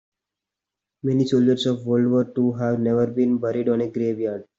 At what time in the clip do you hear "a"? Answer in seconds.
3.81-3.87